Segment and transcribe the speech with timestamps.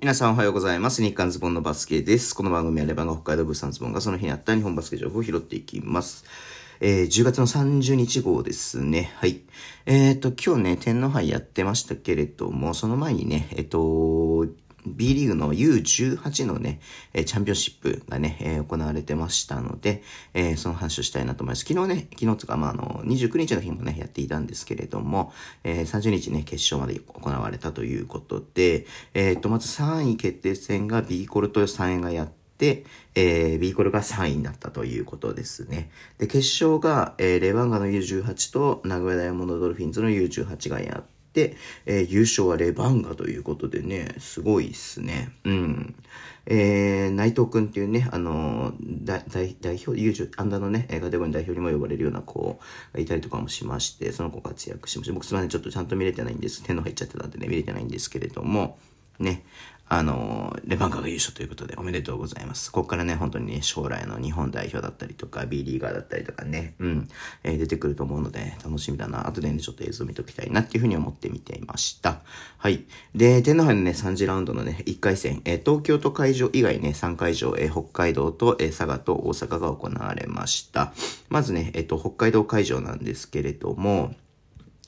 [0.00, 1.02] 皆さんおはようございます。
[1.02, 2.32] 日刊ズボンのバスケです。
[2.32, 6.24] この番組はレバンが北海道物産ズボンがその日にあった日本バスケ情報を拾っていきます。
[6.78, 9.10] えー、10月の30日号ですね。
[9.16, 9.40] はい。
[9.86, 14.46] えっ、ー、と、今日ね、天皇杯やってましたけれども、その前にね、えっ、と、
[14.86, 16.80] B リーグの U18 のね、
[17.12, 20.02] チャンピオンシップがね、え、行われてましたので、
[20.34, 21.64] え、その話をしたいなと思います。
[21.64, 25.32] 昨日ね、昨日とか、まあ、あの、29日の日もね、やっていたんですけれども、
[25.64, 35.90] えー、30日ね、決勝まで行われたということで、えっ、と、まず3位決定戦が B コルと3位がやって、で、えー、B コルが3位になったということですね。
[36.18, 45.30] で、決勝が、えー、レバンガの U18 と名古屋ダイヤモンドドルフィンズの U18 がやって、えー、優勝はレバンガということでね、すごいっすね。
[45.44, 45.94] うん。
[46.46, 48.72] えー、内藤くんっていうね、あの
[49.04, 52.58] 代、表、優勝、アンダーのね、カテゴリー代表にも呼ばれるような子
[52.94, 55.12] がいたりとかもしまして、その子活躍しました。
[55.12, 56.62] 僕すみません、ちょっとちゃんと見れてないんです。
[56.62, 58.78] 手の入っちゃってたんでね、見れてないんですけれども、
[59.18, 59.44] ね、
[59.90, 62.70] あの、レバンガが優勝ということでおめでとうございます。
[62.70, 67.08] ここからね、本当にね、将来の日本代表だったりとか、B リーガーだったりとかね、うん、
[67.42, 69.26] えー、出てくると思うので、楽しみだな。
[69.26, 72.20] 後でね、ちょっと映像見ときたいなっていうふうに思って見ていました。
[72.58, 72.84] はい。
[73.14, 80.92] で、天皇杯のね、3次ラウンドのね、1回戦、えー、東京都会場以外ね、3会場、えー、北海道と、えー、佐賀と大阪が行われました。
[81.30, 84.14] まずね、えっ、と、北海道会場なんですけれども、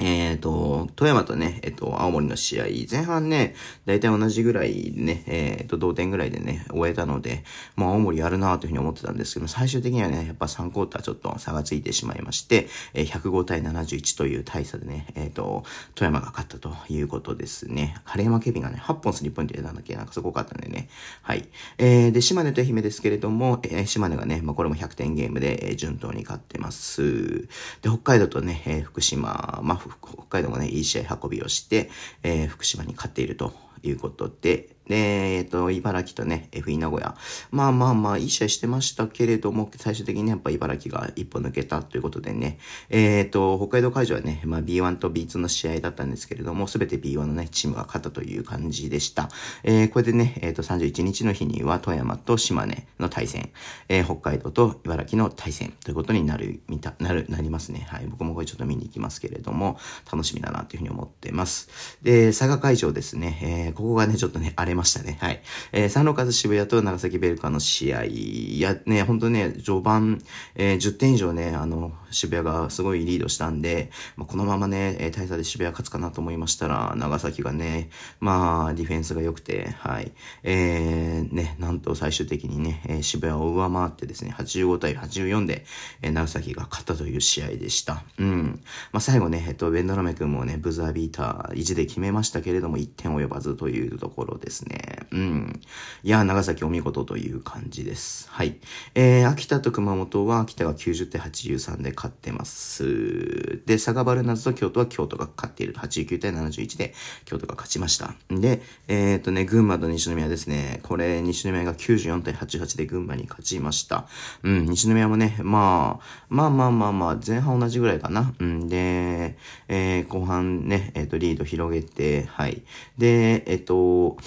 [0.00, 3.54] えっ、と、富山とね、えっ、ー、と、青森の試合、前半ね、
[3.84, 17.96] だいたい同じぐらいね、えっ、ー、と、同点ぐらいでね、終えたので、もう青森やるなというふうに思ってたんですけど、最終的にはね、やっぱ3クォーターちょっと差がついてしまいまして、え105対71という大差でね、えっ、と、富山が勝ったということですね。
[18.04, 19.96] 晴山ケビンがね、8本スリーポイント入れたんだっけ？
[19.96, 20.88] なんかすごかったんでね。
[21.22, 21.48] はい。
[21.78, 27.42] えー、で、島根と愛媛ですけれども、え島根がね、まあ、これも100点ゲームで、え順当に勝ってます。
[27.82, 31.90] で、北海道とね、え福島、まあ、北海道もね、いい試合運びをして、
[32.22, 37.14] えー、福島に勝っているということで、で、えっ、と、茨城とね、FE 名古屋。
[37.50, 42.58] まあまあまあ、いい試合してましたけれども、最終的に、やっぱ茨城が一歩抜けたということでね、
[42.88, 49.28] えっ、と、北海道会場はね、まあ B1 と B2 の試合だったんですけれども、すべて B1 のね、チームが勝ったという感じでした。
[49.62, 53.50] えー、これでね、えっ、ー、と、31日の日には富山と島根の対戦、
[53.88, 57.86] えー、北海道と茨城の対戦ということになる、みた、なる、なりますね。
[57.88, 58.06] はい。
[58.06, 59.78] 僕もこれちょっと見に行きますけれども、
[60.10, 61.68] 楽しみだなというふうに思ってます。
[62.02, 65.18] で、佐賀会場ですね、えー、ここがね、ちょっとね、荒れましたね。
[65.20, 65.42] はい。
[65.72, 70.22] えー、サンローカズ渋谷と長崎ベルカの試合、いや、ね、ほんとね、序盤、
[70.54, 77.90] えー、10点以上ね、あの、渋谷がすごいリードしたんで、まあ、このままね、えー、大差で渋谷勝つかなと思いましたら、長崎がね、
[78.20, 80.12] まあ、ディフェンスが良くて、はい。
[80.44, 85.66] えー、ね、なんと最終的にね、えー、渋谷を上回ってですね、85対84で、
[86.02, 88.04] えー、長崎が勝ったという試合でした。
[88.18, 88.60] うん。
[88.92, 95.06] まあ、最後ね、えっと、ベンドラメ君もね、ブザービーター1で決めましたけれども、1点及ばずというところですねね。
[95.10, 95.60] うん。
[96.02, 98.28] いや、長崎お見事という感じです。
[98.30, 98.56] はい。
[98.94, 103.62] えー、秋田と熊本は、秋田が90対83で勝ってます。
[103.66, 105.74] で、佐賀バルナズと京都は京都が勝っている。
[105.74, 108.14] 89対71で京都が勝ちました。
[108.30, 110.80] で、えっ、ー、とね、群馬と西宮ですね。
[110.82, 114.06] これ、西宮が94対88で群馬に勝ちました。
[114.42, 118.34] うん、西宮もね、まあ、まあまあまあまあ、前半同じぐらいかな。
[118.38, 119.36] うん、で、
[119.68, 122.62] えー、後半ね、えっ、ー、と、リード広げて、はい。
[122.98, 124.18] で、えっ、ー、と、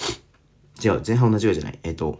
[0.82, 1.78] 違う、前半同じぐらいじゃない？
[1.82, 2.18] えっ、と、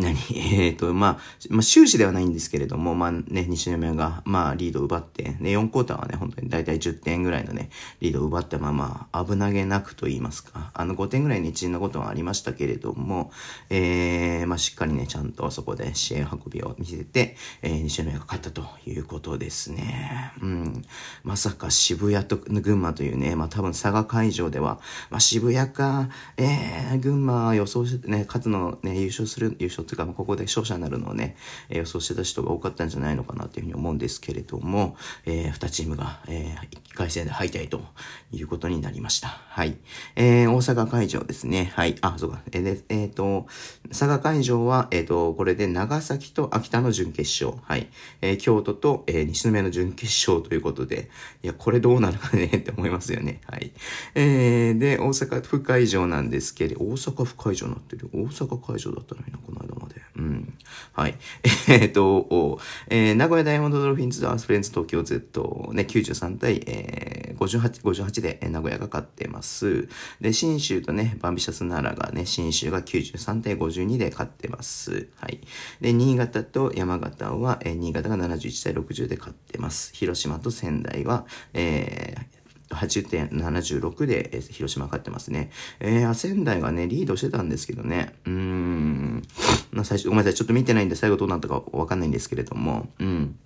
[0.00, 0.16] 何？
[0.34, 1.18] えっ、ー、と、まあ、
[1.50, 13.30] まあ、終始ではないんですけれども、まあね、西宮が、まあ、リードを奪って、ね、4クォーターはね、本当にだいたい10点ぐらいのね、リードを奪ったまま、危なげなくと言いますか、あの、5点ぐらいに縮んだことはありましたけれども、
[13.70, 20.32] えー、まあ、しっかりね、ちゃんとそこで試合運びを見せて、えー、西宮が勝ったということですね。
[20.40, 20.84] うん。
[21.22, 24.80] まさか渋谷と群馬というね、まあ、多分佐賀会場では、
[25.10, 31.36] まあ、渋谷か、えー、群馬予想してね、勝つのね、優勝する、優勝というか、ここで勝者になるのをね、
[31.68, 34.96] 予想してた人が多かったんじゃないのかなというふうに思うんですけれども、
[35.26, 37.80] えー、2チームが、えー、1回戦で敗退と
[38.32, 39.28] いうことになりました。
[39.28, 39.76] はい。
[40.16, 41.72] えー、大阪会場ですね。
[41.74, 41.96] はい。
[42.00, 42.42] あ、そうか。
[42.52, 43.46] えー、えっ、ー、と、
[43.88, 47.60] 佐賀会場は、えっ、ー、と、これで長崎と秋田の準決勝。
[47.64, 47.88] はい。
[48.20, 51.10] えー、京都と、えー、西宮の準決勝ということで、
[51.42, 53.40] いや、これどうなるかね って思いますよね。
[53.46, 53.72] はい。
[54.14, 58.08] えー、で、大阪府会場なんですけど、大阪府会場になってる。
[58.12, 60.02] 大阪会場だったのにな、この間まで。
[60.16, 60.54] うん。
[60.92, 61.16] はい。
[61.68, 69.88] えっ、と、えー、名古屋ダイヤモンドドルフィンズアースフレンズ東京 Z ね、93対、えー、58、58で、名古屋が勝ってます。
[70.20, 75.08] で、新州とね、バンビシャスナラがね、新州が93対52で勝ってます。
[75.16, 75.40] はい。
[75.80, 79.92] で、新潟と山形は、えー、新潟が71対60で勝ってます。
[79.94, 82.34] 広島と仙台は、えー、
[82.74, 85.50] 80.76で、えー、広島勝ってますね。
[85.80, 88.14] えー、仙台がね、リードしてたんですけどね。
[88.26, 89.22] うーん。
[89.82, 90.34] 最初、ごめんなさい。
[90.34, 93.36] ちょっと見てないんで、最後どうなったかわかんないんですけれども、うん。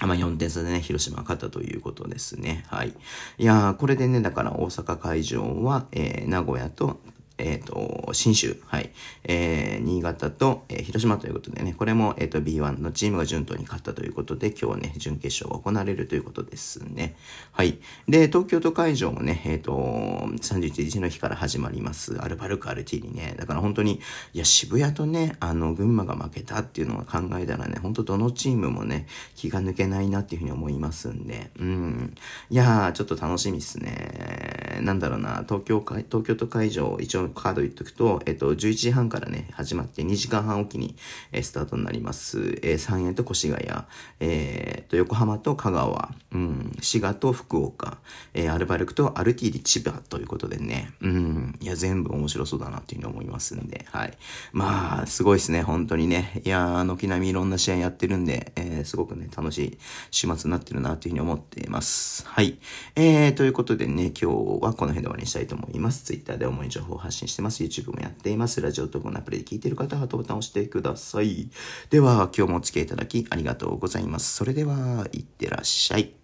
[0.00, 2.64] まあ、4点差でね、広島勝ったということですね。
[2.68, 2.94] はい。
[3.38, 7.00] いやー、これでね、だから大阪会場は、えー、名古屋と
[7.38, 8.90] えっ、ー、と、新州、はい、
[9.24, 17.16] えー、新潟と、えー、広島ということでね、これも、えっ、ー、と、B1 のチームが順当に勝ったということで、今日ね、準決勝が行われるということですね。
[17.52, 17.78] はい。
[18.08, 24.00] で、東京都会場もね、えっ、ー、と、31日の日から始まります、アルバルク RT にね、だから本当に、
[24.34, 29.06] いや、渋谷とね、あの、群馬が負けたっていうのを考えたらね、本当どのチームもね、
[29.36, 32.14] 気が抜けないなっていうふうに思いますんで、うん。
[32.50, 34.47] いやー、ちょっと楽しみっすね。
[34.80, 40.96] なんだろうな、東京会、東京都会場、一応カード言っとくと、えっと、11時半からね、始まって2時間半おきに、
[41.32, 42.58] えー、スタートになります。
[42.62, 43.84] えー、三重と越谷、
[44.20, 47.98] えー、と、横浜と香川、うん、滋賀と福岡、
[48.34, 54.16] えー、アルバルクとアルティーディ千葉ということでね、うん、いや、全部面白そうだなっていうふうに思いますんで、はい。
[54.52, 56.42] まあ、すごいですね、本当にね。
[56.44, 59.78] いや軒並みいろんな試合やってるんで、えー、すごくね、楽しい
[60.10, 62.26] 週末になってるなっていうふうに思っています。
[62.26, 62.58] はい。
[62.96, 66.04] えー、ということでね、今日はこの辺で終わりにしたいと思います。
[66.04, 67.62] Twitter で主に情報を発信してます。
[67.62, 68.60] YouTube もやっています。
[68.60, 71.50] ラジオとこのアプリで聞いている方はハートボタンを押してください。
[71.90, 74.34] では、今日もお付き合いいただきありがとうございます。
[74.34, 76.17] それでは、いってらっしゃい。